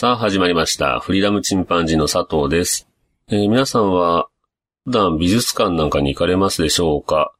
[0.00, 1.00] さあ始まりました。
[1.00, 2.86] フリーダムチンパンジーの佐藤です。
[3.32, 4.28] えー、皆さんは
[4.84, 7.34] 普段美術館なんかに行かれますでしょうか？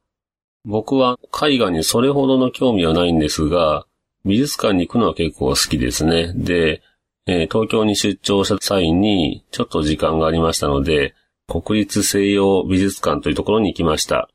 [0.65, 3.85] 僕は絵画にそれほどの興味はないんですが、
[4.25, 6.33] 美術館に行くのは結構好きですね。
[6.35, 6.81] で、
[7.27, 11.15] えー、東京に出張した際にちょっと時間がありましたので、
[11.47, 14.27] 国立西洋美術館というところに行きました。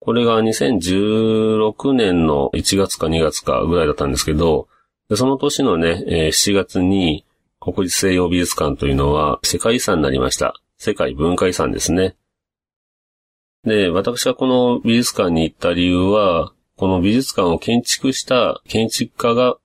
[0.00, 4.68] これが2016年の1月か2月かぐらいだったんですけど、
[5.14, 7.26] その年のね、7月に
[7.64, 10.60] 国立西洋美術館というのは世界遺産になりました。
[10.78, 12.16] 世界文化遺産ですね。
[13.62, 19.58] で、私がこの美術館に行った理由は、この美術館を建築した建築家が、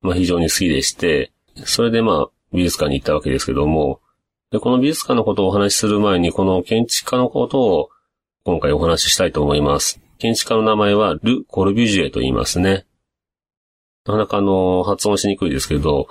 [0.00, 1.32] まあ、非常に好きでして、
[1.64, 4.00] それでまあ美術館に行ったわけですけども、
[4.52, 7.90] で、この美術館のことをお話しする前に、この建築家のことを
[8.44, 10.00] 今回お話ししたいと思います。
[10.18, 12.86] 建築家の名前はル・コルビュジエと言いますね。
[14.06, 16.06] なかなかあの、発音しにくいですけど、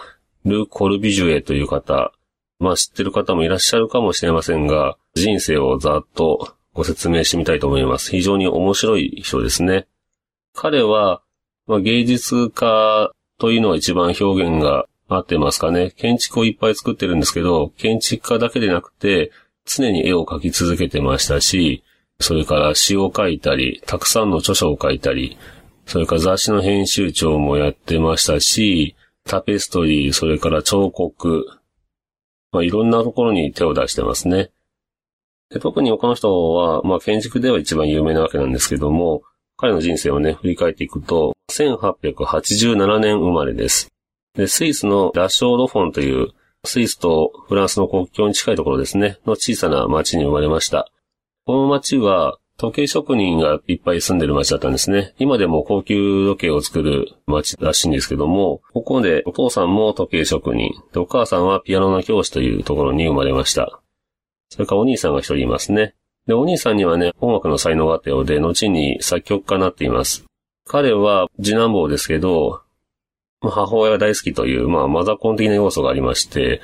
[0.45, 2.11] ル・コルビジュエという方、
[2.59, 8.11] まあ知ってる方もいらっしゃるかもしれませんが、人生をざっとご説明してみたいと思います。
[8.11, 9.87] 非常に面白い人ですね。
[10.53, 11.21] 彼は、
[11.67, 15.91] まあ、芸術家というのは一番表現が合ってますかね。
[15.91, 19.31] 建築をいっぱい作ってるんですけど、建築家だけでなくて、
[19.65, 21.83] 常に絵を描き続けてましたし、
[22.19, 25.37] それから詩を書いたり、たくさんの著書を書いたり、
[25.85, 28.95] それから雑誌の編集長もやってましたし、
[29.29, 31.45] タペストリー、それから彫刻、
[32.51, 34.49] まあ、いろんなところに手を出してますね。
[35.51, 39.21] で特にこの人は、まあ、建築では一番有名なわけなんですけども、
[39.55, 43.89] 彼の人生をね、振り返っていくと、1887年生まれです。
[44.33, 46.29] で、スイスのラッショードフォンという、
[46.65, 50.91] スイスとフランスの国境に近いところですね、の小さな町に生まれました。
[51.45, 55.13] この町は、時計職人がいっぱい住んでる町だったんですね。
[55.17, 63.79] 今でも高級時計を作る町らしいんですけども、ここでお父さんも時計職人、でお母さんはピアノの教師というところに生まれました。
[64.49, 65.95] それからお兄さんが一人いますね。
[66.27, 70.25] で、お兄さんにはね、音楽の才能があったようで、後に作曲家になっています。
[70.67, 72.61] 彼は次男坊ですけど、
[73.41, 76.59] 母親が大好きという、まあ、マザコン的な要素がありまして、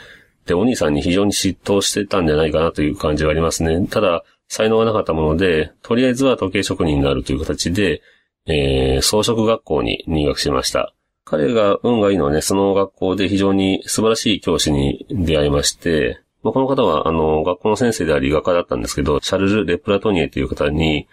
[0.45, 3.87] で、お兄さんに非常に嫉妬してたんじゃないかなという感じがありますね。
[3.87, 8.01] ただ、才能がなかったもので、とりあえずは時計職人になるという形で、
[8.45, 10.93] えー、装飾学校に入学しました。
[11.23, 21.07] 彼が運がいいのはね、その学校で非常に素晴らしい教師に出会いまして、まあ、この方は、あの、学校の先生であり画家だったんですけど、シャルル・レプラトニエという方に、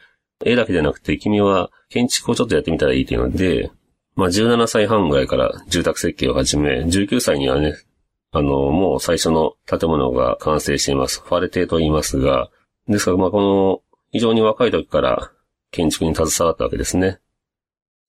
[0.44, 3.70] 絵だけでなくて、君は建築をちょっとやってみたらいいというので、
[4.14, 7.74] まあ、17歳半ぐらいから住宅設計を始め、19歳にはね、
[8.32, 11.22] あの、もう最初の建物が完成しています。
[11.22, 12.50] ファレテと言いますが、
[12.88, 15.32] ですから、まあ、この、非常に若い時から
[15.70, 17.20] 建築に携わったわけですね。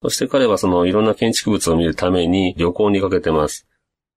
[0.02, 3.68] そして彼はそのいろんな建築物を見るために旅行にかけてます。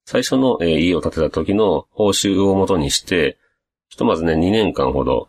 [0.04, 3.38] 最初の、家を建てた時の報酬をもとにして、
[3.88, 5.28] ひとまずね、2年間ほど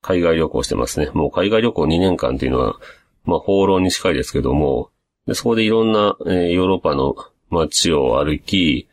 [0.00, 1.10] 海外旅行してますね。
[1.14, 2.80] もう海外旅行2年間っていうのは、
[3.24, 4.90] まあ、放浪に近いですけども、
[5.26, 7.14] でそこでいろんな、えー、ヨーロッパの
[7.50, 8.88] 街を歩き、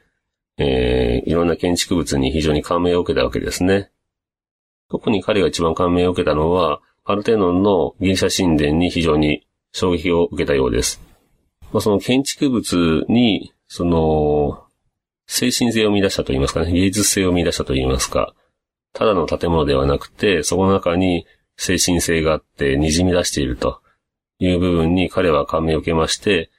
[0.57, 3.90] えー、いろんな建築物に非常に感銘を受けたわけですね。
[4.90, 11.02] 特に彼が一番感銘を受けたのは、パルテノンのギリシャ神殿に非常に衝撃を受けたようです。
[11.72, 14.64] まあ、その建築物に、その、
[15.28, 18.34] 精神性を見出したと言いますかね、芸術性を見出したと言いますか、
[18.94, 21.26] ただの建物ではなくて、そこの中に
[21.58, 23.82] 精神性があって滲み出していると
[24.40, 26.50] いう部分に彼は感銘を受けまして、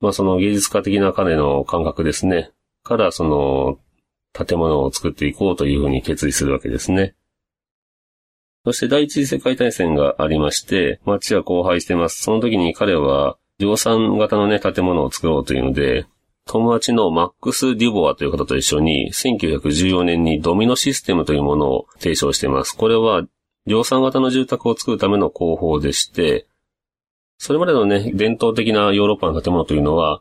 [0.00, 2.50] まあその芸術家的な彼の感覚ですね、
[2.82, 3.78] からその
[4.32, 7.14] 建物を作っていこうというふうに決意するわけですね。
[8.68, 12.20] そして第一次世界大戦がありまして、街は荒廃してます。
[12.20, 16.04] その時に彼は量産型のね、建物を作ろうというので、
[16.46, 22.76] 友達のマックス・デュボアという方と一緒に、1914年にドミノシステムというものを提唱しています。
[22.76, 23.22] これは、
[23.64, 26.46] 量産型の住宅を作るための工法でして、
[27.38, 30.20] それまでのね、伝統的なヨーロッパの建物というのは、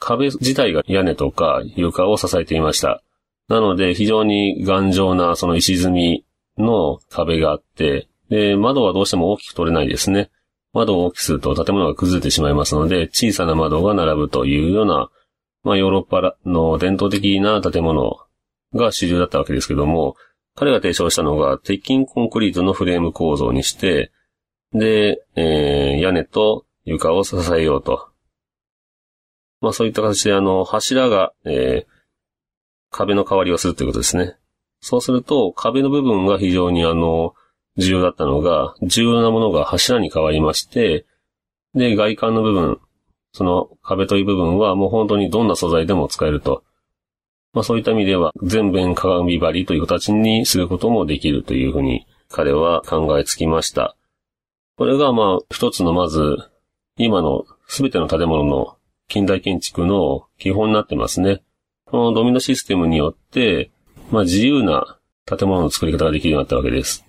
[0.00, 3.04] 壁自体が屋根とか床を支えていました。
[3.46, 6.24] なので、非常に頑丈なその石積み
[6.58, 10.30] の壁があって、で、窓はどうしても大きく取れないですね。
[10.72, 15.10] 窓を大きくすると建物が崩れてしまいますので、小さな窓が並ぶというような、
[15.62, 18.18] まあヨーロッパの伝統的な建物
[18.74, 20.16] が主流だったわけですけども、
[20.56, 24.12] 彼が提唱したのが鉄筋コンクリートのフレーム構造にして、
[24.72, 28.08] で、えー、屋根と床を支えようと。
[29.60, 31.94] まあそういった形であの、柱が、えー、
[32.90, 34.36] 壁の代わりをするということですね。
[34.84, 37.34] そうすると、壁の部分が非常にあの、
[37.78, 41.06] 重要だったのが、重要なものが柱に変わりまして、
[41.74, 42.78] で、外観の部分、
[43.32, 46.64] その壁という部分はもう本当にどんな素材でも使えると。
[47.54, 53.96] まあそういった意味では、全面鏡張りという形にすることもできるというふうに彼は考えつきました。
[54.76, 56.36] これがまあ一つのまず、
[56.98, 58.76] 今のすべての建物の
[59.08, 61.42] 近代建築の基本になってますね。
[61.86, 63.70] このドミノシステムによって、
[64.14, 64.96] まあ自由な
[65.26, 67.04] 建物の作り方ができるようになったわけです。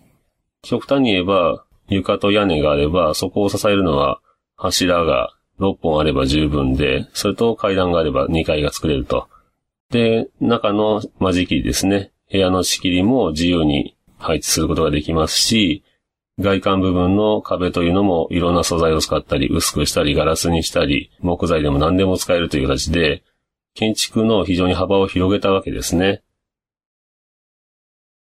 [0.64, 4.22] 極端に言えば、床と屋根があれば、そこを支えるのは
[4.56, 9.28] 柱が6本あれば十分で、それと階段があれば2階が作れると。
[9.92, 12.12] で、中の間仕切りですね。
[12.32, 15.84] 部屋の仕切りも自由に配置することができますし、
[16.40, 23.24] 外観部分の壁というのもいろんな素材を使ったり、薄くしたり、ガラスにしたり、木材でも何でも使えるという形で、
[23.76, 26.24] 建築の非常に幅を広げたわけですね。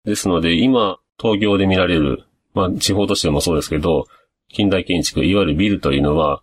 [0.09, 2.25] ですので、今、東京で見られる、
[2.55, 4.07] まあ、地方都市でもそうですけど、
[4.49, 6.43] 近代建築、いわゆるビルというのは、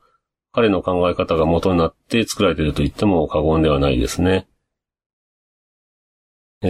[0.53, 4.47] 彼の考え方が元になって作られていると言っても過言ではないですね。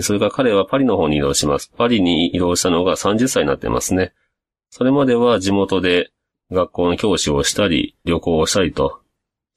[0.02, 1.72] それから彼はパリの方に移動します。
[1.78, 4.14] パリに移動したのが30歳になってますね。
[4.72, 6.12] それまでは地元で
[6.52, 9.02] 学校の教師をしたり、旅行をしたりと、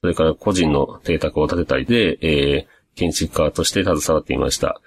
[0.03, 4.81] それから個人の邸宅を建てたりで、えー、建築家として携わっていました。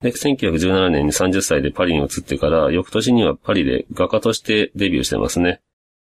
[0.00, 5.60] で、1917年に30歳でパリに移ってから、翌年にはパリで画家としてデビューしてますね。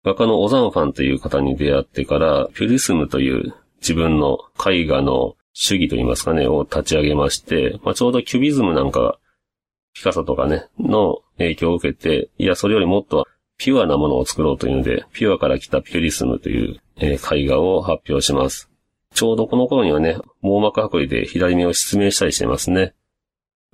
[0.05, 9.19] 画家のオザンファンという方に出会ってから、ピュリスムという自分の絵画の主義といいますかね、を立ち上げまして、まあ、ちょうどキュビズムなんか、
[9.95, 13.27] ピカソとかね、の影響を受けて、いや、それよりもっと
[13.59, 18.71] ピュアなものを作ろうというので、ピュアから来たピュリスムという、えー、絵画を発表します。
[19.15, 22.95] ちょうどこの頃にはね、網膜剥離で左目を失明したりしてますね。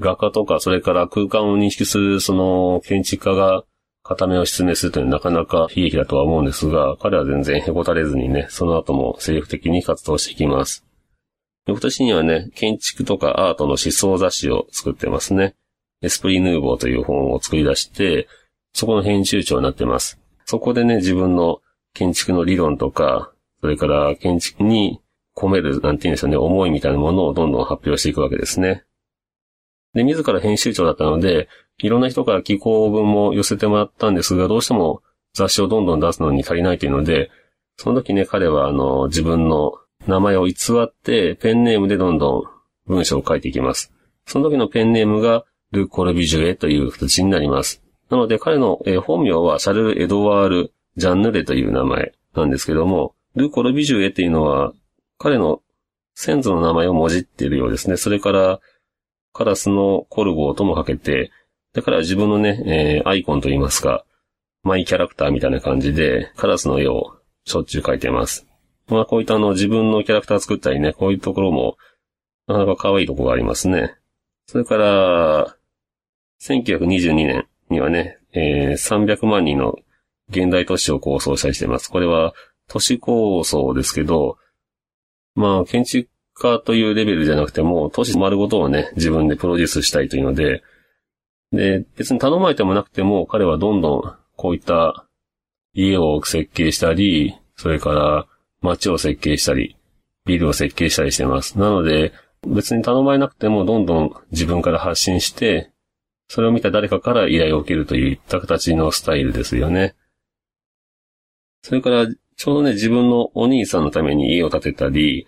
[0.01, 3.65] 画家とか、それから空間を認識する、その、建築家が
[4.03, 10.85] 片目を失明するというのはなかなか悲劇だとは思うんですが、彼は全然へこたれずにね、その後も精力的に活動していきます。
[11.67, 15.55] 翌年にはね、建築とかアートの思想雑誌を作ってますね。
[16.01, 18.29] エスプリヌーボーという本を作り出して、
[18.73, 20.19] そこの編集長になってます。
[20.47, 21.61] そこでね、自分の
[21.93, 25.01] 建築の理論とか、それから建築に
[25.37, 28.85] 込める、なんて言うんでしょうね、思いみたいなものをどんどん発表していくわけですね。
[29.99, 31.49] で、自ら編集長だったので、
[31.79, 35.03] いろんな人から寄稿文も寄せてもらったんですが、どうしても
[35.35, 37.31] 雑誌をどんどん出すのに足りないというので、
[37.77, 39.73] その時ね、彼はあの、自分の
[40.07, 42.43] 名前を偽って、ペンネームでどんどん
[42.87, 43.93] 文章を書いていきます。
[44.27, 47.83] その時のペンネームが、ル・コルビジュエという形になります。
[48.09, 54.73] なので彼の、え、本名はシャルル・エドワール・ジャンヌレという名前なんですけども、ル・コルビジュエっていうのは、
[55.19, 55.61] 彼の
[56.15, 57.97] 先祖の名前をもじっているようですね。
[57.97, 58.61] それから、
[59.39, 61.31] カラスのコルゴーともかけて、
[61.73, 64.05] だから自分のね、えー、アイコンといいますか、
[64.65, 68.49] マイキャラクターみたいな感じで、カラスの絵をしょっちゅう描いてます。
[68.89, 71.77] まあこういったあの自分のキャラクター作ったりね、こういうところも、
[72.49, 73.95] なかなか可愛いところがありますね。
[74.47, 75.57] それから、
[76.43, 79.79] 1922年にはね、えー、300万人の
[80.31, 81.89] 現代都市を構想したりしてます。
[81.93, 82.35] これは
[82.67, 84.37] 都市構想ですけど、
[85.37, 90.63] まあ建築家というレベルじゃなくても、都市丸ごとをね、自分でプロデュースしたいというので、
[91.53, 95.07] で、別に頼まれてもなくても、彼はどんどんこういった
[95.75, 98.27] 家を設計したり、それから
[98.61, 99.77] 街を設計したり、
[100.25, 101.59] ビルを設計したりしてます。
[101.59, 102.13] なので、
[102.47, 105.71] 別に頼まれなくてもどんどん自分から発信して、
[106.29, 109.95] それを見た誰かから依頼を受けるといった形のスタイルですよね。
[111.63, 115.27] それから、ちょうどね、自分のお兄さんのために家を建てたり、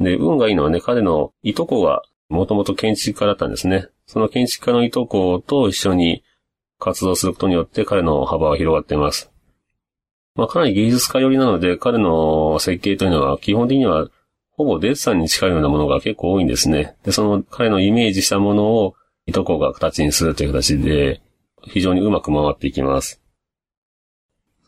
[0.00, 3.88] で、運がいいのはね、彼のいとこがもともと建築家だったんですね。
[4.06, 6.24] その建築家のいとこと一緒に
[6.78, 9.30] 活動することによって彼の幅は広がっています。
[10.34, 14.08] まあ、かなり芸術家寄りなので、彼の設計というのは基本的には
[14.52, 16.96] ほぼデッサンに近いようなものが結構多いんですね。
[17.04, 18.94] で、その彼のイメージしたものを
[19.26, 21.20] いとこが形にするという形で、
[21.64, 23.20] 非常にうまく回っていきます。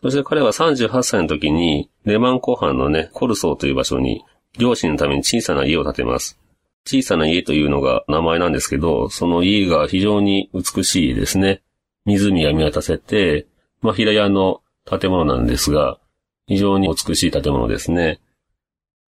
[0.03, 4.25] そして彼は38歳の時に、レマン湖畔のね、コルソーという場所に、
[4.59, 6.39] 両親のために小さな家を建てます。
[6.85, 11.63] 小さな家というのが名前なんですけど、その家が非常に美しいですね。
[12.05, 13.47] 湖が見渡せて、
[13.81, 15.99] まあ、平屋の建物なんですが、
[16.47, 18.21] 非常に美しい建物ですね。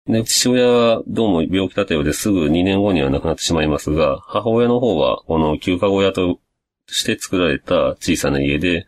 [0.08, 6.40] で、父親はどうも病気だったようですぐ2年後には亡くなってしまいますが、母親の方はこの休暇小屋と
[6.88, 8.86] して作られた小さな家で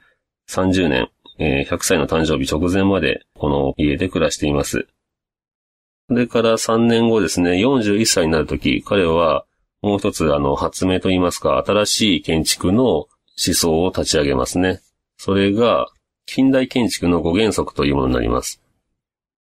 [0.50, 4.88] 30年、えー100歳の誕生日直前までこの家で暮らしています。
[6.10, 9.46] それから3年後ですね、41歳になるとき、彼は
[9.82, 14.82] もう一つあの発明といいますか、新しい建築の思想を立ち上げますね。
[15.18, 15.88] それが
[16.26, 18.62] 近代建築の5原則というものになります。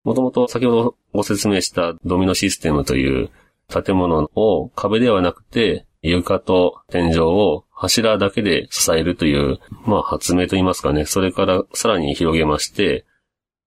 [0.04, 3.30] もともと先ほどご説明したドミノシステムという
[3.68, 11.06] 建物を壁ではなくて床と天井を柱だけで支えるという、まあ発明といいますかね。
[11.06, 13.06] それからさらに広げまして、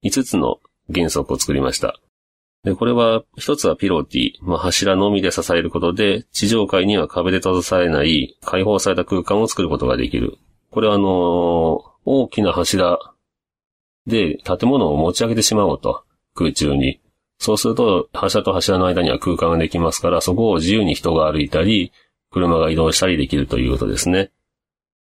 [0.05, 0.61] 5つの
[0.93, 2.01] 原則を作りました。
[2.64, 10.38] で、これは、一つはピロティ、まあ柱のみで支えることで、地上階には壁で閉ざされない開放された空間を作ることができる。
[10.71, 12.99] これはあのー大きな柱
[14.07, 16.04] で建物を持ち上げてしまおうと。
[16.35, 17.00] 空中に。
[17.38, 21.92] そうすると、柱と柱の間には空間ができますから、そこを自由に人が歩いたり、
[22.31, 24.31] 車が移動したりできるということですね。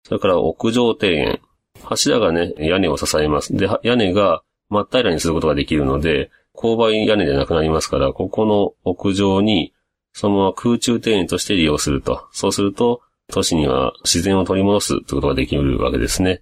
[0.04, 1.42] それから屋上庭園。
[1.84, 3.56] 柱がね、屋根を支えます。
[3.56, 9.74] で、屋根が真っ平らにすることができるので、勾配屋根でなくなりますから、ここの屋上に、
[10.12, 12.28] そのまま空中庭園として利用すると。
[12.34, 13.02] そうすると、
[13.32, 16.42] 都市には自然を取り戻すということができるわけですね。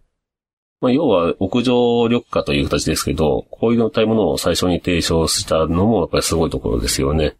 [0.81, 7.35] まあ、要は屋上緑化という形ですけど、こういうたいものを最初に提唱したのもやっぱりすごいところですよね。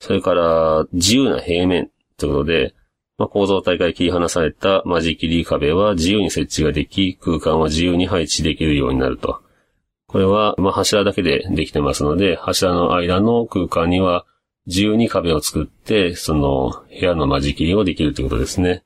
[0.00, 2.74] それから、自由な平面ということで、
[3.18, 9.42] まあ、構造体から切り離された間仕切り壁は自由に設置ができ、空間は自由に配置できるようになると。
[10.12, 14.26] これは、まあ、柱だけでできてますので、柱の間の空間には
[14.66, 18.84] 自由に壁を作って、その部屋の間仕切りをできるということですね。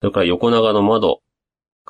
[0.00, 1.20] それから横長の窓。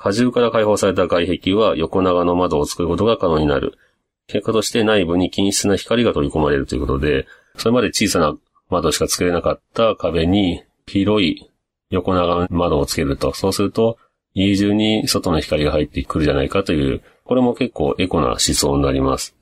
[0.03, 3.77] 荷重から開放された外壁は横長の窓を作ることが可能になる。
[4.25, 8.35] 結果として内部に均質な光が取り込まれるということで、それまで小さな
[8.71, 11.51] 窓しか作れなかった壁に広い
[11.91, 13.33] 横長の窓をつけると。
[13.35, 13.99] そうすると、
[14.33, 19.37] 家中に外の光が入ってくるじゃないかという、これも結構エコな思想になります。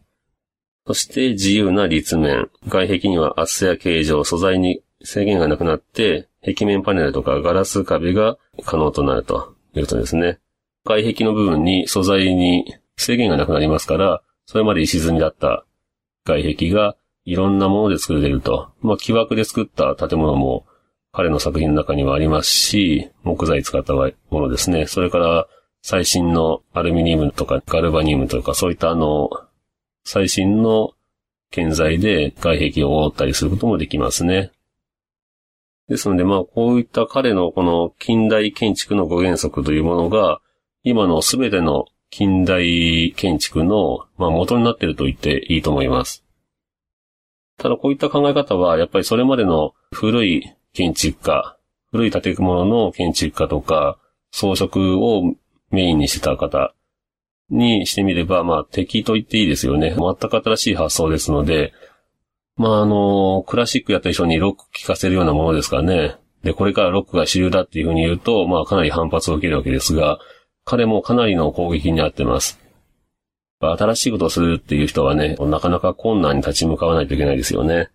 [0.85, 2.51] そして自由な立面。
[2.67, 10.37] 外壁には厚さや形状、素材に制限がなくなって、壁面パネルとかガラス壁が可能となるということですね。
[10.85, 15.65] 外壁の部分に素材に制限がなくなりますから、それまで石積みだった
[16.25, 18.69] 外壁がいろんなもので作れると。
[18.81, 20.67] まあ、木枠で作った建物も
[21.11, 24.85] 彼の作品の中にはありますし、木材使ったものですね。
[24.85, 25.47] それから
[25.81, 29.29] 最新のアルミニウムとかガルバニウムとかそういったあの、
[30.03, 30.93] 最新の
[31.51, 34.51] 建材で外壁を覆ったりすることもできますね。
[35.87, 40.39] ですので、まあ、こういった彼のこの近代建築の5原則というものが、
[40.83, 46.23] 今のすべての近代建築の、まあ、元になっていると言っていいと思います。
[47.57, 51.57] ただ、こういった考え方は、やっぱりそれまでの古い建築家、
[51.91, 53.97] 古い建物の建築家とか、
[54.31, 55.35] 装飾を
[55.71, 56.73] メインにしてた方
[57.49, 59.95] にしてみれば、まあ、敵と言っていいですよね。
[59.97, 61.73] 全く新しい発想ですので、
[62.55, 66.15] まあ、あの、クラシックやった人にロック聴かせるようなものですからね。
[66.43, 70.19] で、これからロックが主流だっていうふうに言うと、まあ、かなり反発を受けるわけですが、
[70.65, 72.59] 彼もかなりの攻撃にあってます。
[73.61, 77.89] 新しいことをするっていう人はね、なかなか困難に立ち向かわないといけないですよね。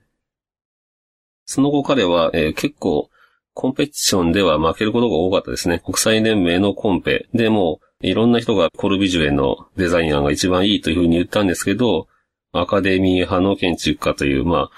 [1.47, 3.11] その後彼は、えー結構、
[3.55, 5.81] コンペティションでは負けることが多かったですね。
[5.85, 12.09] 国際連盟のコンペでも、いろんな人がコルビジュエのデザイン案が一番いいというふうに言ったんですけど、
[12.53, 14.71] アカデミー派の建築家という、まあ、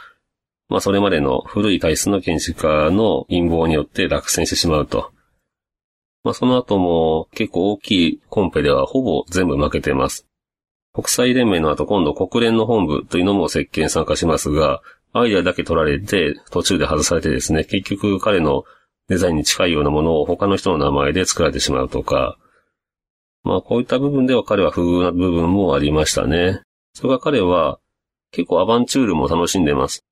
[0.68, 5.12] まあそれまでの古い体質の建築家の陰謀によって落選してしまうと。
[6.24, 10.26] まあその後も結構大きいコンペではほぼ全部負けています。
[10.92, 14.82] 国際連盟の後今度国連の本部というのも設計に参加しますが、
[15.20, 18.64] アイデアだけ取られて途中で外されてですね、結局彼の
[19.08, 22.38] デザインに近いようなものを他の人の名前で作られてしまうとか、
[23.44, 26.62] まあこういった部分では彼は不遇な部分もありましたね。
[26.94, 27.78] それから彼は
[28.32, 30.04] 結構アバンチュールも楽しんでます。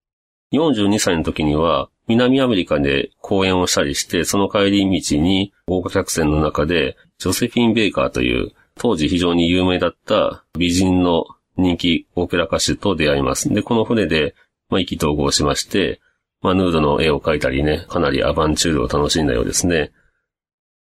[0.52, 11.24] 42歳の時には南アメリカで講演をしたりして、その帰り道に豪華客船の中でジョセフィン・ベイカーという当時非常に有名だった美人の
[11.56, 13.48] 人気オペラ歌手と出会います。
[13.48, 14.34] で、この船で、
[14.74, 16.00] まあ、意気投合しまして、
[16.40, 19.92] まあ、ヌードの絵を描いたりね、かなりアバンチュールを楽しんだようですね。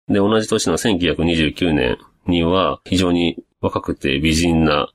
[0.07, 4.87] で、同じ年の1929年には非常に若くて美人な、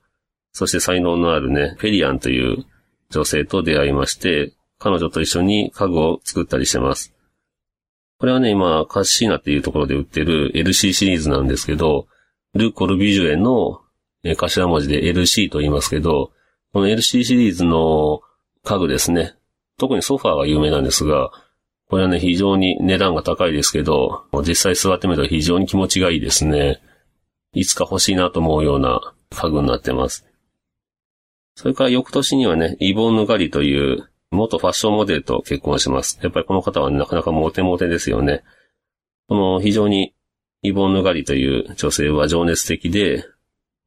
[0.51, 2.65] そして才能のあるね、フェリアンという
[3.11, 7.13] 女性と出会いまして、彼女と一緒に家具を作ったりしてます。
[8.17, 12.07] これはね、今、カッシーナっていうところで売ってる LC シリーズなんですけど、
[12.55, 13.81] ル・コルビジュエの
[14.23, 16.31] 頭文字で LC と言いますけど、
[16.73, 18.21] この LC シリーズの
[18.63, 19.35] 家具ですね。
[19.77, 21.31] 特にソファーが有名なんですが、
[21.89, 26.81] これはね、非常に値段が高いですけど、実際座ってみると非常に気持ちがいいですね。
[27.53, 30.25] いつか欲しいなと思うような家具になってます。
[31.55, 36.17] それから翌年にはね、イボンヌガリという元ファッションモデルと結婚します。
[36.21, 38.43] やっぱりこの方は、ね、なかなかモテモテですよね。
[39.27, 40.13] この非常に
[40.61, 43.25] イボンヌガリという女性は情熱的で、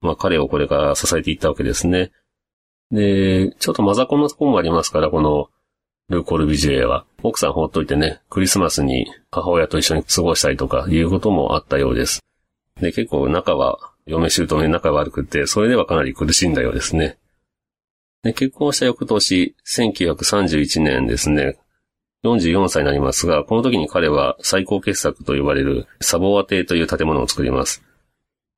[0.03, 2.13] まあ彼をこれから支えていったわけですね。
[2.91, 5.49] で、ちょっとマザコンのとこもありますから、この
[6.09, 7.07] ルーコルビジュエは。
[7.23, 12.21] 奥さん放っといてね、クリスマスに母親と一緒に過ごしたりとかいうこともあったようです。
[12.81, 17.17] で、結構仲は、嫁姑に仲悪くて、それではかなり苦しんだようですね。
[18.23, 21.59] で、結婚した翌年、1931年ですね、
[22.25, 27.83] 44歳になりますが、この時に彼は最高傑作と呼ばれるサボア邸という建物を作ります。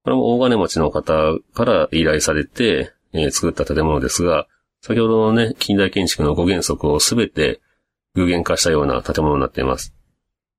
[0.04, 4.46] これも大金持ちの方から依頼されて、えー、作った建物ですが、
[4.82, 7.60] 先ほどのね、近代建築の5原則をすべて
[8.14, 9.94] 具現化したような建物になっています。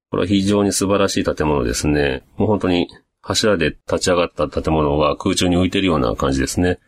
[0.10, 2.24] これは非常に素晴らしい建物ですね。
[2.38, 2.88] もう本当に
[3.22, 6.80] 柱で立ち上がった建物は空中に浮いているような感じですね。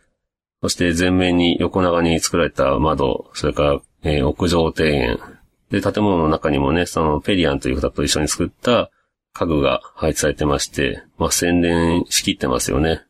[0.62, 5.18] そして前面に横長に作られた窓、それから、えー、屋上庭園。
[5.70, 8.90] で、建物の中にもね、そのペリアンという方と一緒に作った
[9.32, 13.02] 家具が配置されてまして、まあ、洗練しきってますよね。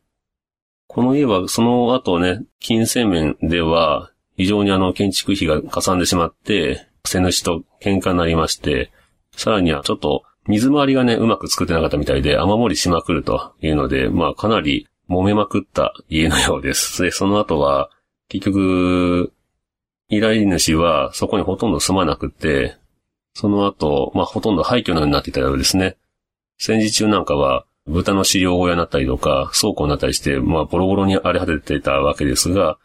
[0.93, 8.91] この家はその後ね、金銭面では非常にあの建築費がかさんでしまって、背主と喧嘩になりまして、
[9.37, 17.03] さらにはちょっと水回りがね、うまく作ってなかったみたいで雨漏りしまくるというので、まあかなり揉めまくった家のようです。
[17.03, 17.89] で、その後は、
[18.27, 19.31] 結局、
[20.09, 22.75] 依頼主はそこにほとんど住まなくて、
[23.33, 25.95] その後、まあほとんど廃墟のようになっていたようですね。
[26.57, 32.77] 戦時中なんかは、豚の飼料小屋になったりとか、倉庫になったりして、まあボロボロに荒れ果てていたわけですが、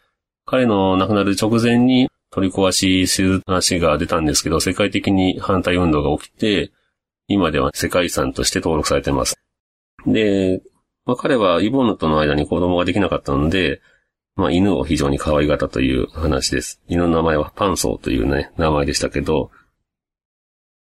[0.45, 6.71] 彼の亡くなる直前に取り壊しする話が出たんですけど、世界的に反対運動が起きて、
[7.27, 9.39] 今では世界遺産として登録されています。
[10.05, 10.61] で、
[11.05, 13.81] まあ、彼はイボンヌとの間に子供ができなかったので、
[14.35, 16.81] まあ、犬を非常に可愛がったという話です。
[16.87, 19.51] 犬の名前はパンソーというね、名前でしたけど、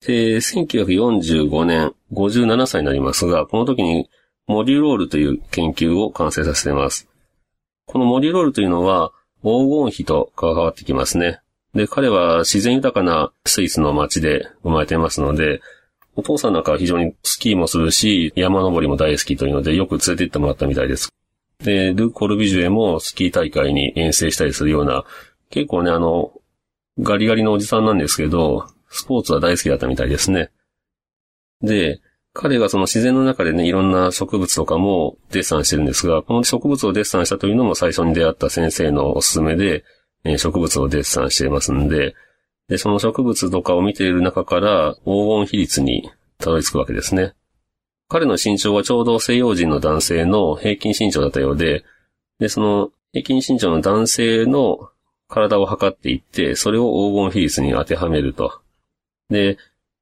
[0.07, 4.09] で、1945年、57歳になりますが、この時に
[4.47, 7.09] モリロールという研究を完成させています。
[7.87, 11.41] このモリロールというのは、黄金比と関わってきますね。
[11.75, 15.61] で、彼は自然豊かなスイスの街で生まれていますので、
[16.15, 21.11] お父さんなんかは非常にスキーもするし、山登りも大好きというので、よく連れて行ってもらったみたいです。
[21.59, 25.05] で、ル・コルビジュエもスキー大会に遠征したりするような、
[25.51, 26.33] 結構ね、あの、
[27.01, 30.51] ガリガリのおじさんなんですけど、スポーツは大好きだったみたいですね。
[31.63, 32.01] で、
[32.33, 39.85] 彼がその自然の中でね、いろんな植物とかもデッサンしてるんですが、この植物をデッサンしたというのも最初に出会った先生のおすすめで、
[40.25, 42.15] え植物をデッサンしていますんで、
[42.69, 47.33] で、その植物とかを見ている中から黄金比率にたどり着くわけですね。
[48.09, 51.85] 彼の身長はちょうど西洋人の男性の平均身長だったようで、
[52.39, 54.91] で、その平均身長の男性の
[55.29, 58.61] 体を測っていって、それを黄金比率に当てはめると。
[59.31, 59.59] で、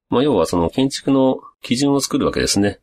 [0.09, 2.79] まあ、要はその建築の基準を作るわけですね。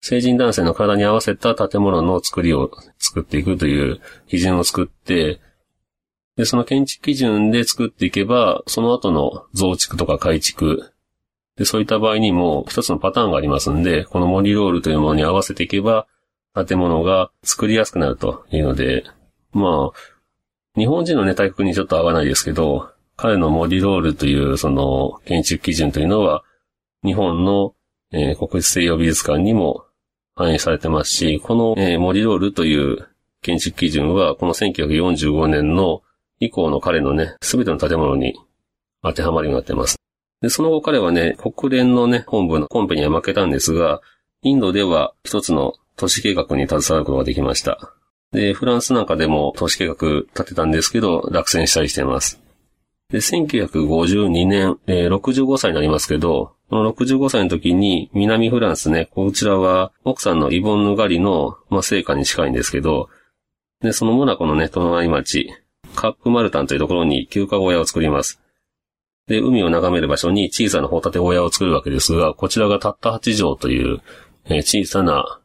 [0.00, 5.40] 成人男性の体に合わせた建物の作りを作っていくという基準を作って、
[6.36, 10.92] で、その建築基準で作っていけば、その後の増築とか改築、
[11.56, 16.06] で、そういった場合にも一つのパターンがありますんで、このモリロールというものに合わせていけば、
[16.54, 19.04] 建物が作りやすくなるというので、
[19.52, 26.42] まあ、日本人のね、体格にちょっと合わないですけど、彼のモリロールというその建築基準というのは、
[27.04, 27.74] 日本の、
[28.12, 29.84] えー、国立西洋美術館にも
[30.34, 33.08] 反映されてますし、この、えー、モリロールという
[33.42, 36.02] 建築基準は、この1945年の
[36.38, 38.34] 以降の彼のね、すべての建物に
[39.02, 39.96] 当てはまるようになってます。
[40.40, 44.00] で、その後彼はね、国連のね、本部のコンペには負けたんですが、
[44.42, 47.78] インドでは一つの都市計画に携わることができました。
[48.32, 52.40] で、フランスなんかでも都市計画立てたんですけど、落選したりしています。
[53.12, 63.10] で、1952年、えー、65歳になりますけど、この65歳の時に南フランスね、こちらは奥さんのイボンヌガリの、まあ、成果に近いんですけど、
[63.82, 65.52] で、そのモナコのね、隣町、
[65.94, 68.40] カップマルタンというところに休暇小屋を作ります。
[69.26, 74.00] で、海を眺める場所に小さなホタテ小屋を作るわけですが、こちらがたった8畳という、
[74.46, 75.42] えー、小さな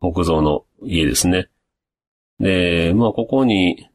[0.00, 1.50] 木造の家ですね。
[2.40, 3.90] で、まあ、ここに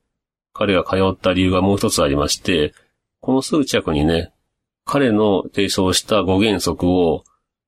[0.54, 2.76] 彼が通った理由がもう一つありまして、
[3.22, 4.32] このすぐ近くにね、
[4.86, 7.24] 彼の提唱した5原則を、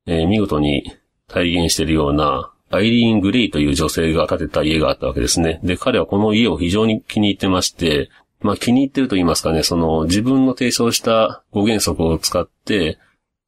[0.05, 0.93] えー、見事に
[1.27, 5.59] 体現しているような、アイリーン・グレイという女性が建てた家があったわけですね。
[5.63, 8.09] で、彼はこの家を非常に気に入ってまして、
[8.41, 12.99] まあ気に入ってると言いますかね、その自分の提唱した5原則を使って、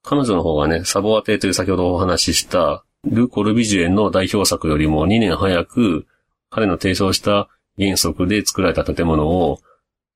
[0.03, 6.07] 彼女の方がね、サボアテという先ほどお話ししたル・コルビジュエンの代表作よりも2年早く
[6.49, 9.59] 彼の提唱した原則で作られた建物を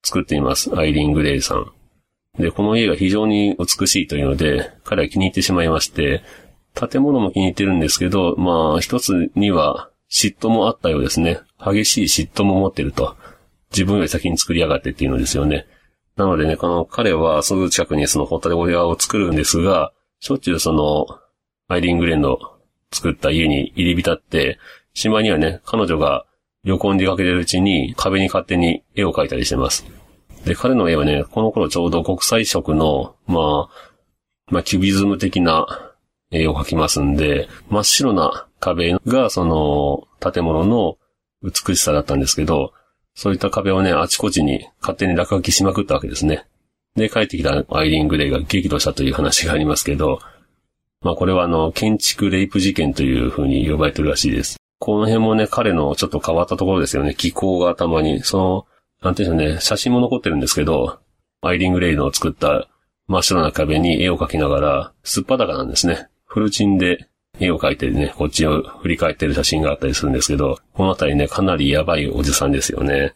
[0.05, 0.77] 作っています。
[0.77, 1.71] アイリン・グレイさん。
[2.39, 6.21] で、この家が非常に美しいというので、彼は気に入ってしまいまして、
[6.73, 11.39] 建物も気に入ってるんですけど、まあ、一つには嫉妬もあったようですね。
[11.59, 13.15] 激しい嫉妬も持ってると。
[13.71, 15.65] 自分より先に作りやがってっていうのですよね。
[16.17, 21.07] なのでね、この彼はすぐ近くにそのホタテ小屋を作るんですが、しょっちゅうその、
[21.67, 22.37] アイリン・グレンの
[22.91, 24.59] 作った家に入り浸って、
[24.93, 26.25] 島にはね、彼女が
[26.65, 29.85] 旅行に出かけてるうちに壁に勝手に絵を描いたりしてます。
[30.45, 33.93] で、彼の絵はね、この頃ちょうど国際色の、まあ、
[34.51, 35.93] まあ、キュビズム的な
[36.31, 40.97] 絵を描きますんで、真っ白な壁がその建物の
[41.43, 42.73] 美しさだったんですけど、
[43.13, 46.45] そういった壁をね、あちこちに勝手に落書きしまくったわけですね。
[46.95, 50.19] で、帰ってきたアイリン・グレイが激怒したという話がありますけど、
[51.01, 54.57] まあこれはあの、建築レイプ事件という風に呼ばれてるらしいです。
[54.85, 57.15] この辺もね、彼のちょっと変わったところですよね。
[57.15, 58.67] 気候がたまに、その、
[59.01, 60.99] なんていうんでしょうね、写真も残ってるんですけど、
[61.41, 62.67] アイリン・グレイの作った
[63.07, 66.07] 真っ白な壁に絵を描きながら、すっぱだかなんですね。
[66.25, 73.15] フルチンで絵を描いてね、こっちを振り返ってる写真があったりするんですけど、このあたりね、かなりやばいおじさんですよね。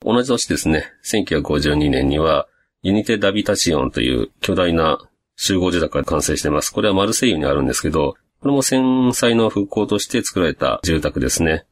[0.00, 2.48] 同じ年ですね、1952年には、
[2.80, 6.70] ユニテ・ダビタチオンという巨大な集合住宅が完成してます。
[6.70, 11.66] これはマルセイユにあるんですけど、これも戦災の復興として作られた住宅ですね。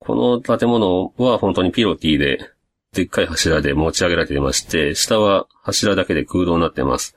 [0.00, 2.50] この建物は本当にピロティで、
[2.92, 7.16] でっかい柱で持ち上げられていまして、下は柱だけで空洞になっています。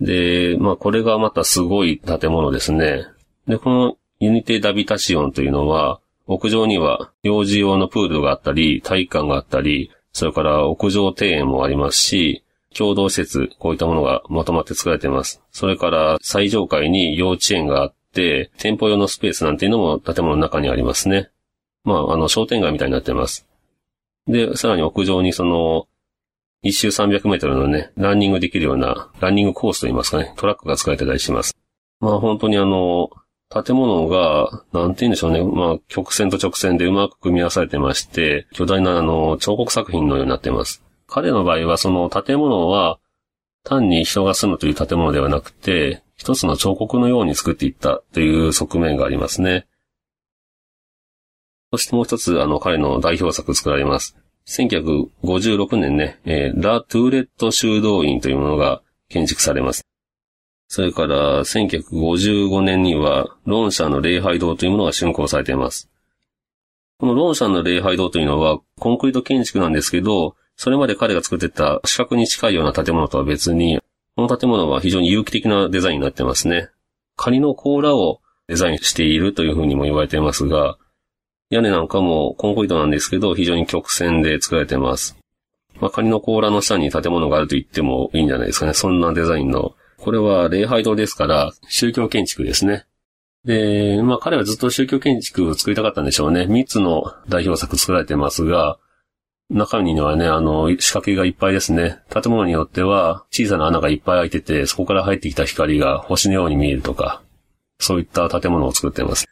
[0.00, 3.06] で、まあこれがまたすごい建物ですね。
[3.48, 12.42] で、このユニテ・ダビタシオンというのは、屋上には幼児用のプールがあったり、体育館があったり、それから屋上庭園もありますし、
[12.76, 15.42] 共同施設、こういったものがまとまって作られています。
[15.50, 21.30] それから最上階に幼稚園があって、店舗用のスペースなんていうのも建物の中にありますね。
[21.84, 23.46] まあ、あの、商店街みたいになってます。
[24.26, 25.86] で、さらに屋上にその、
[26.62, 31.56] 一周300メートルのね、ランニングできるような、ランニングコースといいますかね、トラックが使えてたりします。
[32.00, 33.10] まあ本当にあの、
[33.50, 40.82] 建物が、なんて言うんでしょうね、まあ曲線と直線でうまく組み合わされてまして、巨大なあの、彫刻作品のようになっています。
[41.06, 42.98] 彼の場合はその建物は、
[43.64, 49.66] 単に人が住むという建物ではなくて、一つの彫刻のように作っていったという側面がありますね。
[51.72, 54.16] そしてもう一つ、あの、彼の代表作作られます。
[54.46, 59.84] 1956年ね、えー、ラ・トゥーレット修道院というものが建築されます。
[60.68, 65.90] それから、1955年には、ロンシャンの礼拝堂というものが竣工されています。
[66.98, 73.80] このロンシャンの礼拝堂というのは、コンクリート建築なんですけど、それまで彼が作ってた四角に近いような建物とは別に、
[74.16, 76.70] この建物は非常に有機的なデザインになってますね。
[77.16, 80.78] カニの甲羅をデザインしているというふうにも言われていますが、
[81.50, 85.16] 屋根なんかもコンクリートなんですけど、非常に曲線で作られています。
[85.78, 88.72] まあ、カニの甲羅の下に建物があると言ってもいいんじゃないですかね。
[88.72, 89.74] そんなデザインの。
[89.98, 92.86] これは礼拝堂ですから、宗教建築ですね。
[93.44, 96.46] で、まあ彼はずっと宗教建築を作りたかったんでしょうね。
[96.46, 98.78] 三つの代表作作られてますが、
[99.48, 101.98] 中身にはね、あの、仕掛けがいっぱいですね。
[102.10, 107.22] 建物によっては、小さな穴がいっぱい開いてて、そこから入ってきた光が星のように見えるとか、
[107.78, 109.26] そういった建物を作っています。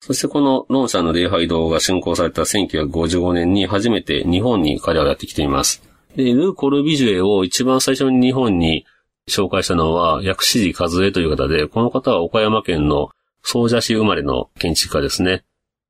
[0.00, 5.82] そしてこのロンシャンの礼拝堂が竣工された1955年に初めて日本に彼はやってきています。
[6.16, 8.86] で、ルー・コルビジュエを一番最初に日本に
[9.28, 13.10] 紹介したのは、薬師寺和江という方で、この方は岡山県の
[13.42, 15.44] 総社市生まれの建築家ですね。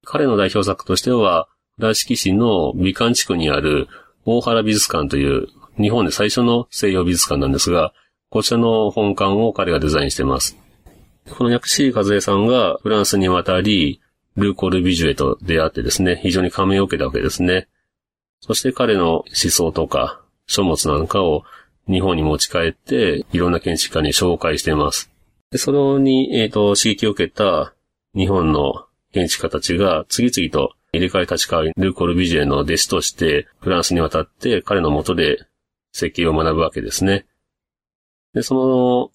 [0.05, 1.49] 彼の代表作としては、
[1.79, 3.89] 倉敷市の美観地区にある
[4.25, 5.47] 大原美術館という
[5.81, 7.93] 日本で最初の西洋美術館なんですが、
[8.31, 10.59] こちらの本館を彼がデザインしています。
[11.31, 14.01] この薬師和江さんがフランスに渡り、
[14.37, 17.69] ルーコル・ビジュエと出会ってですね、非常に感銘を受けたわけですね。
[18.41, 21.45] そして彼の思想とか書物なんかを
[21.89, 25.11] 日本に持ち帰って、いろんな建築家に紹介しています。
[25.51, 27.73] で、それに、えっ、ー、と、刺激を受けた
[28.15, 35.47] 日本の建築家たちが次々と入れ替え立ち替わり、ルーコル・ビジュエの弟子としてフランスに渡って彼の下で
[35.93, 37.27] 設計を学ぶわけですね。
[38.35, 39.11] で、その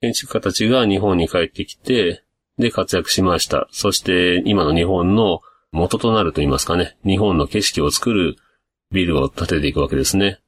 [0.00, 2.22] 建築家たちが日本に帰ってきて、
[2.56, 3.68] で活躍しました。
[3.72, 5.40] そして今の日本の
[5.72, 8.36] 元となると言いますかね、日本の景色を作る
[8.92, 10.38] ビルを建てていくわけですね。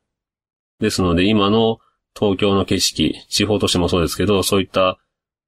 [0.79, 1.81] ですので今の
[2.19, 4.99] 東京の景色、地方都市もそうですけど、そういった、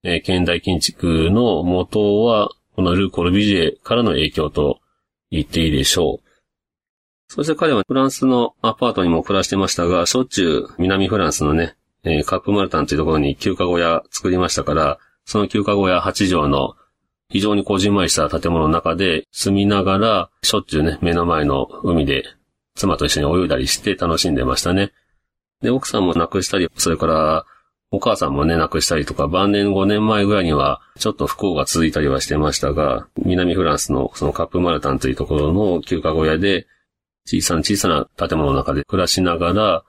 [0.03, 4.81] えー、現代建築の元は、このルー・コルビジエからの影響と
[5.31, 6.29] 言っていいでしょう。
[7.29, 16.75] そして彼はフランスのアパートにも暮らしてましたが、しょっちゅう南フランスのね、えー、カップマルタンというところに休暇小屋作りましたから、その休暇小屋8畳の
[17.29, 22.25] 非常にこじんまりした建物の中で住みながら、しょっちゅうね、目の前の海で
[22.75, 24.93] 妻と一緒に泳いだりして楽しんでましたね。
[25.61, 27.47] で、奥さんも亡くしたり、それから
[27.91, 36.67] お母さんもね、亡くしたりとか、晩年5年前ぐらいには、ちょっと不幸が続いたりはしてましたが、南フランスのそのカップマルタンというところの休暇小屋で、
[37.25, 39.85] 小さな小さな建物の中で暮らしながら、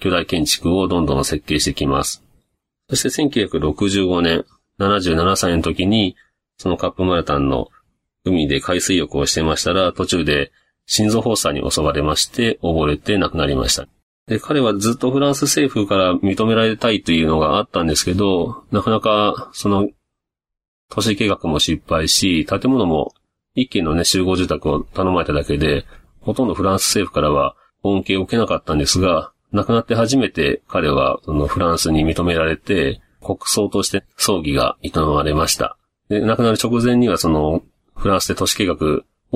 [0.00, 2.24] 巨大建築をどんどん設計してきます。
[2.90, 4.44] そして1965年、
[4.80, 6.16] 77歳の時に、
[6.58, 7.68] そのカップマルタンの
[8.24, 10.50] 海で海水浴をしてましたら、途中で
[10.86, 13.86] 心臓発作に襲われまして、溺れて亡くなりました。
[14.26, 19.88] で、彼はずっとフランス政府から認められたいというのがあったんですけど、なかなか、その、
[20.88, 23.12] 都市計画も失敗し、建物も
[23.54, 25.84] 一軒のね、集合住宅を頼まれただけで、
[26.20, 35.76] ほとんどフランス政府からは恩恵を受けなかったんですが、亡くなって初めて彼はそのフランスに認められて、国葬として葬儀が営まれました。
[36.08, 37.62] で、亡くなる直前にはその、
[37.94, 38.76] フランスで都市計画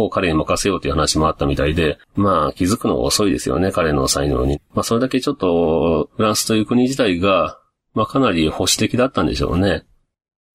[0.04, 4.60] を彼に任せようという話もあったみたいで、まあ気づくのが遅いですよね、彼の才能に。
[4.74, 7.58] まあそれだけちょっと、フランスという国自体が、
[7.94, 9.84] まあかなり保守的だったんでしょうね。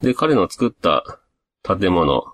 [0.01, 1.19] で、彼の作った
[1.63, 2.25] 建物、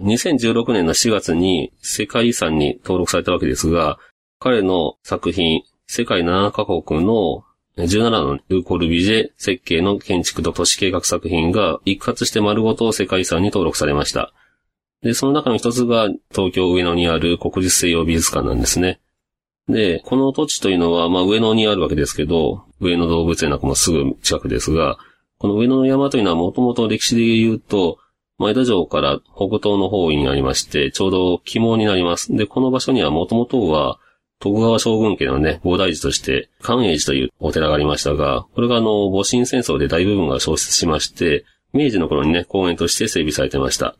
[0.00, 3.98] 2016年の4月に世界遺産に登録されたわけですが、
[4.40, 7.44] 彼の作品、世界7カ国の
[7.76, 14.32] 17のルーコルビジェ設計の建築と都市計画作品が一括して丸ごと世界遺産に登録されました。
[15.04, 19.00] で、その中の一つが東京上野にある国立西洋美術館なんですね。
[19.68, 24.98] で、この土地というのは、まあ上野にあるわけですけど、上野動物園なんかもすぐ近くですが、
[25.38, 27.98] この上野の山というのはもともと歴史で言うと、
[28.38, 32.34] 前田城から北東の方位にありまして、ちょうど肝になります。
[32.34, 33.98] で、この場所にはもともとは、
[34.40, 43.96] 徳川将軍家のね、菩提寺として、寛永寺というお寺がありましたが、これがあの、戊辰戦争で大部分が消失しまして、明治の頃にね、公園として整備されてました。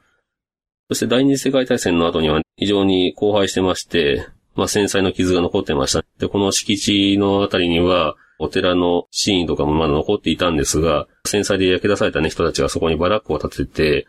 [0.88, 6.05] そして第二次世界大戦の後には非常に荒廃してまして、まあ繊細の傷が残ってました。
[6.18, 14.07] で、この敷地のあたりには、お寺のシーンとかもまだ残っていたんですが、繊細で焼け出されたね、人たちがそこにバラックを建てて、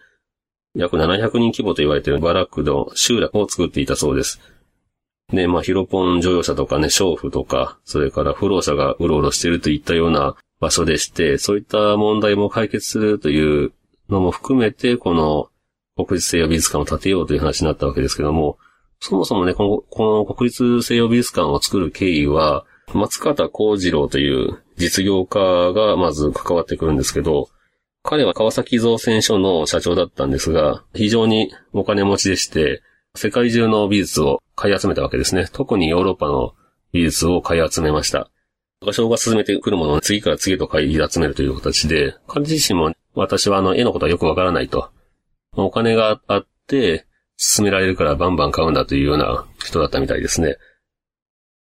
[0.75, 4.41] 約700人規模と言われているバラックの集落を作っていたそうです。
[5.31, 13.71] で、まあ、ヒロポン乗用車とかね、娼婦とか、それから不老者がうろうろしているといったような場所でして、そういった問題も解決するという
[14.09, 15.49] のも含めて、この
[15.95, 18.57] 国立西洋美術館を建てようという話になったわけですけども、
[18.99, 25.39] そもそもね、このこの国立西洋美術館を作る経緯は、松方幸次郎という実業家
[25.73, 27.49] がまず関わってくるんですけど、
[28.03, 32.83] 彼は川崎造船所の社長だったんですが、非常にお金持ちでして、
[33.15, 35.47] 世界中の美術を買い集めたわけですね。
[35.53, 36.53] 特にヨーロッパの
[36.91, 38.29] 美術を買い集めました。
[38.85, 44.89] 画商が進めてくるものを次から次へと買い集めるという形で、彼自身も私はあの絵のことはよくわからないと。
[45.55, 47.05] お金があって、
[47.37, 50.57] 進められるからバンバン買うんだというような人だったみたいですね。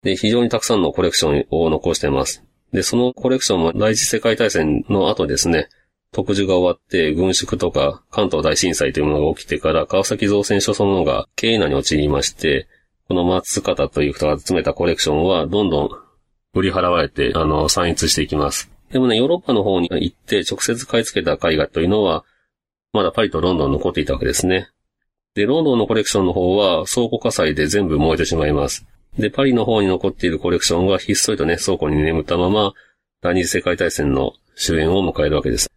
[0.04, 2.44] で、非常にたくさんのコレクションを残しています。
[2.74, 5.70] で、そのコレクションも第一次世界大戦の後ですね、
[6.12, 12.68] 特需が終わって軍縮とか関東大震災というものが起きてから川崎造船所そのものが経営難に陥りまして、
[13.08, 15.90] この松方という人が集めたコレクションはどんどん
[16.54, 18.70] 売り払われて、あの、散逸していきます。
[18.92, 22.26] でもね、ヨーロッパの方に行って直接買い付けた絵画というのは、
[22.94, 24.70] まだパリとロンドン残っていたわけですね。
[25.34, 28.86] で、ロンドンのコレクションの方は倉庫火災で全部燃えてしまいます。
[29.18, 32.74] で、パリの方に残っているコレクションはひっそりとね、倉庫に眠ったまま、
[33.22, 35.70] 第二次世界大戦の終焉を迎えるわけです。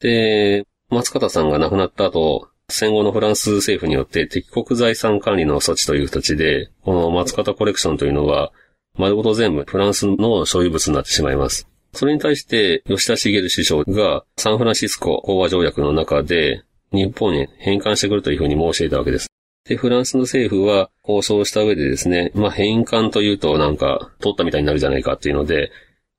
[0.00, 8.52] で、松方さんが亡くなった後、戦後のフランス政府によって敵国財産管理の措置という形で、この松方コレクションというのは、
[8.98, 11.66] 丸ごと全部フランスの所有物になってしまいます。
[11.94, 19.28] それに対して、吉田茂首相がサンフランシスコ講和条約の中で、日本に返還してくるというふうに申し上げたわけです。
[19.64, 25.70] で、フランスの政府は交渉した上でですね、まあ、返還というとなんか、取ったみたいになるじゃないかっていうので、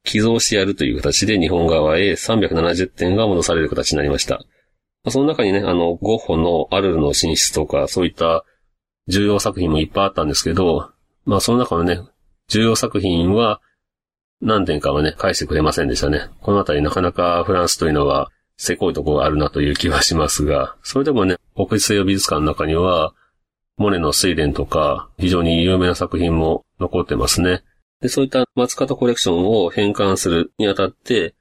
[0.04, 4.44] 寄贈してやるという形で日本側へ370点が戻される形になりました。
[5.10, 8.46] その中にね、あの、ゴッホのアルルの進出とか、そういった
[9.08, 10.92] 重要作品もいっぱいあったんですけど、
[11.26, 12.00] まあその中のね、
[12.48, 13.62] 重要作品は
[14.44, 16.28] 何点かはね、返してくれませんでしたね。
[16.42, 23.14] このあたりなかなかフランスというのは、せこいとこがあるなという気はしますが、それでもね、国立西洋美術館の中には、
[23.78, 27.64] モネの睡蓮とか、非常に有名な作品も残ってますね。
[28.02, 31.36] で、そういった松方コレクションを返還するにあたって、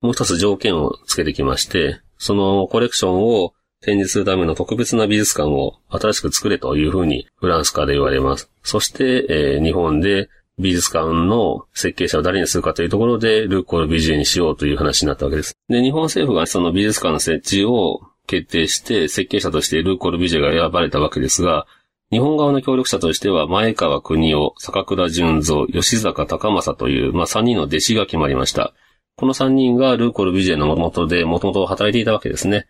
[0.00, 8.50] もう一つ条件をつけてきまして、そのコレクションを展示するための特別な美術館を新しく作れというふうにフランスから言われます。
[8.62, 10.28] そして、えー、日本で
[10.58, 15.56] 美術館の設計者を誰にするかというところで、ルーコールビジュにしようという話になったわけです。
[15.68, 21.66] で、日本政府がその美術館の設置を決定して、設計者としてルーコールビジュが選ばれたわけですが、
[22.10, 28.72] 日本側の協力者としては、前川国夫、坂倉淳三、吉坂高正という、まあ、3人の弟子が決まりました。
[29.16, 32.66] この3人がルーコル・ビジェの元で、もともと働いていたわけですね。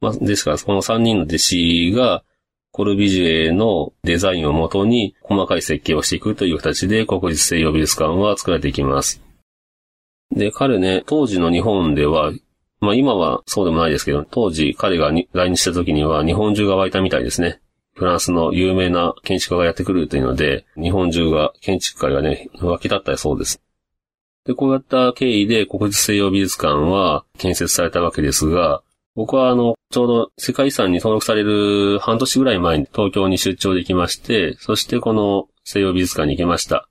[0.00, 2.22] まあ、ですから、この3人の弟子が、
[2.72, 9.22] コルビジュエのデザインをもとに細かい設計をしていくという形で国立西洋美術館は作られていきます。
[10.34, 12.32] で、彼ね、当時の日本では、
[12.80, 17.60] まあ今はそうでもないですけど、当時彼が来日した時には日本中が湧いたみたいですね。
[17.94, 23.60] フランスの有名な建築家がやってくるというので、日本中が、建築家がね、湧き立ったそうです。
[24.46, 28.82] で、こうやった経緯で国立西洋美術館は建設されたわけですが、
[29.14, 36.88] 僕はあの、ちょうど世界遺産に登録される半年ぐらい前に東京に出張できまして、そしてこの西洋美術館に行きました。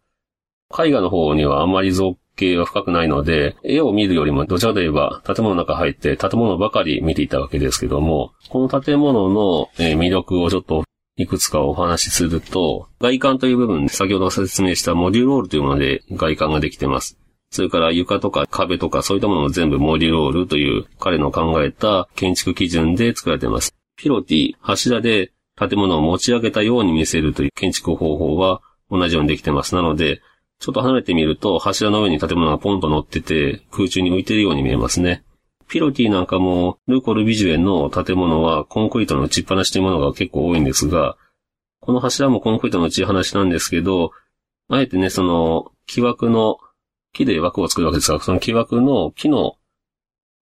[0.78, 10.84] 絵画の方にはあんまり造形は深くないので、絵を見るよりもどちらかといえば建物の中入って建物ばかり見ていたわけですけども、この建物の魅力をちょっと
[11.18, 17.18] いくつかお話しすると、外観という部分で先ほど説明したモデュロールというもので外観ができてます。
[17.52, 23.76] それから床とか壁とかそういったものも全部モデュロールという彼の考えた建築基準で作られています。
[23.98, 29.76] ピロティ、柱で建物を持ち上げたように見せるという建築方法は同じようにできてます。
[29.76, 30.22] なので、
[30.60, 35.24] ちょっと離れてみると柱の上に建物がポンと乗ってて空中に浮いているように見えますね。
[35.68, 41.18] ピロティなんかも、ルーコルビジュエンの建物はコンクリートの打ちっぱなしというものが結構多いんですが、
[41.80, 44.12] この柱もコンクリートの打ちっぱなしなんですけど、
[44.68, 46.58] あえてね、その、木枠の
[47.13, 49.58] 木で枠を作るわけですが、その木枠の木の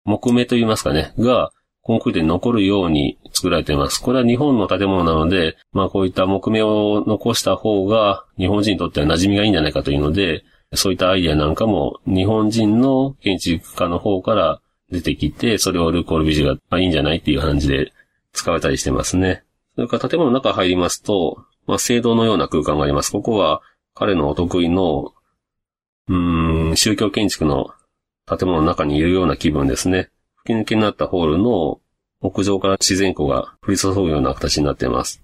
[0.05, 1.51] 木目といいますかね、が、
[1.83, 4.01] コンクリートに残るように作られています。
[4.01, 10.43] これは日本の建物なので、まあこういった木目を残した方が日本人にとっては馴染みがいいんじゃないかというので、
[10.73, 17.91] そういったアイデアなんかも日本人の建築家の方から出てきて、それをルコールビジュがいいんじゃないっていう感じで
[18.31, 19.43] 使われたりしてますね。
[19.75, 23.11] それから建物の中入りますと、まあ聖堂のような空間があります。
[23.11, 23.61] ここは
[23.95, 25.13] 彼のお得意の
[26.11, 27.67] うん、宗教建築の
[28.27, 30.09] 建物の中にいるような気分ですね。
[30.43, 31.79] 吹き抜けになったホールの
[32.19, 35.23] 屋上から自然光が降り注ぐような形になっています。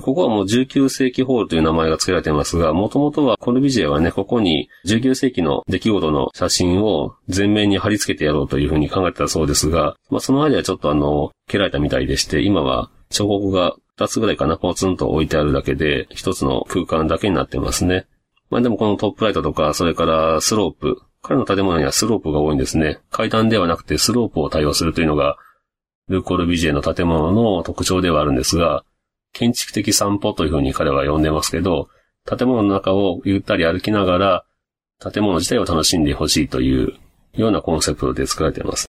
[0.00, 18.06] ここはもう19世紀ホールという名前が付けられていますが、もともとはコルビジェはね、ここに19世紀の出来事の写真を全面に貼り付けてやろうというふうに考えてたそうですが、まあその間はちょっとあの、蹴られたみたいでして、今は彫刻が2つぐらいかな、ポツンと置いてあるだけで、1つの空間だけになってますね。
[18.50, 21.02] まあでもこのトップライトとか、それからスロープ。
[21.20, 23.00] 彼の建物にはスロープが多いんですね。
[23.10, 25.36] 階段ではなくてスロープを対応するというのが、
[26.08, 28.84] ルコルビジェの建物の特徴ではあるんですが、
[29.32, 31.88] 建築的散歩というふうに彼は呼んでますけど、
[32.24, 34.44] 建物の中をゆったり歩きながら、
[35.00, 36.94] 建物自体を楽しんでほしいという
[37.34, 38.88] ようなコンセプトで作られています。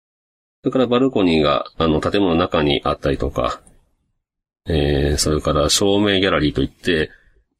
[0.61, 3.61] それからバルコニーが、あの、建物の中にあったりとか、
[4.67, 7.11] えー、それから照明ギャラリーといって、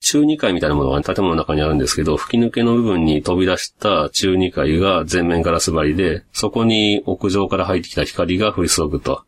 [0.02, 9.24] 中2階みたいなものが建物の中にあるんですけど、吹き抜けの部分に飛び出した中2階が全面ガラス張りで、そこに屋上から入ってきた光が降り注ぐと。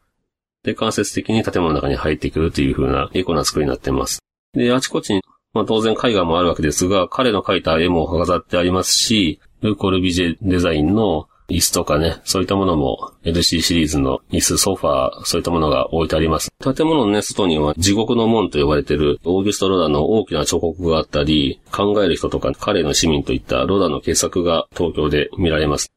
[0.63, 4.19] で、間接的に建物の中に入ってくるという風なエコな作りになっています。
[4.53, 5.21] で、あちこちに、
[5.53, 16.51] まあ当然絵画もあるわけですが、彼の描いた絵も飾ってありますし、ルーコルビジェデザインの椅子とかね、そういったものも LC シリーズの椅子、ソファー、そういったものが置いてあります。
[16.59, 25.91] 建物のね、外には地獄の門と呼ばれているオーギュスト・ロダの大きな彫刻があったり、考える人とか彼の市民といったロダの傑作が東京で見られます。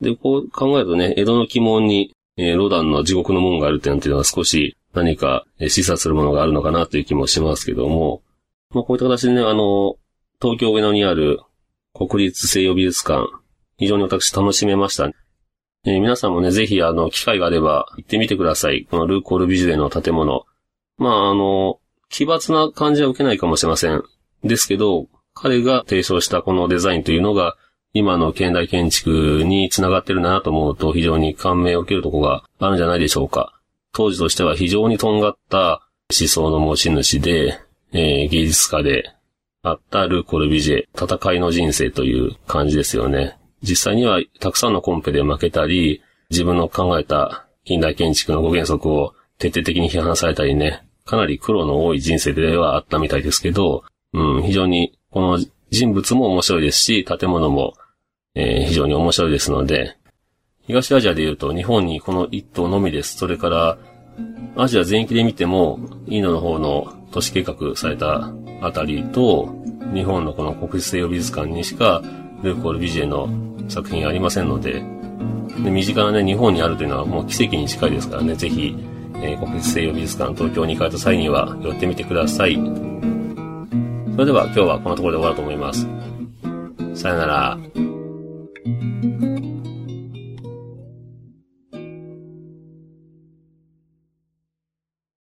[0.00, 8.22] で、こう考えるとね、江戸の鬼門に、えー、ロダンの地獄の門があるっていうのは少し何か示唆するものがあるのかなという気もしますけども、
[8.70, 9.96] まあこういった形でね、あの、
[10.40, 11.40] 東京上野にある
[11.94, 13.28] 国立西洋美術館、
[13.78, 15.10] 非常に私楽しめました。
[15.84, 18.86] えー、皆さんもね、ぜひあの、機会があれば行ってみてください。
[18.90, 20.44] このルーコールビジュエの建物。
[20.98, 24.02] まあ、あの、奇抜な感じは受けないかもしれません。
[24.44, 27.56] ですけど、彼が提唱したこのデザインというのが、
[27.94, 33.60] 今の現代建築につながってるなと思うと非常に感銘を受けるところがあるんじゃないでしょうか。
[33.92, 35.86] 当時としては非常にとんがった
[36.18, 37.60] 思想の持ち主で、
[37.92, 39.12] えー、芸術家で
[39.62, 43.36] あったルーコルビジェ、戦いの人生という感じですよね。
[43.62, 55.38] 実際にはたくさんのコンペで負けたり、自分の考えた近代建築の5原則を徹底的に批判されたりね、かなり苦労の多い人生ではあったみたいですけど、うん、非常にこの
[55.70, 57.74] 人物も面白いですし、建物も、
[58.34, 59.96] えー、非常に面白いですので、
[60.66, 63.16] 東アジアで言うと日本にこの一棟のみです。
[63.16, 63.78] それから
[64.56, 69.48] アジア全域で見ても、インドの方の都市計画されたあたりと、
[69.94, 72.02] 日本のこの国立西洋美術館にしか、
[72.42, 73.28] ルーコール・ビジェの
[73.68, 74.82] 作品ありませんので、
[75.62, 78.76] で身近なね、日本にあるというのはもう奇跡に近いですからね、ぜひ、
[79.16, 82.54] えー、国立西洋美術館東京に行かれた際には寄ってみてください。
[82.54, 85.86] それでは今日はこのところで終わろうと思います。
[86.94, 87.58] さよなら。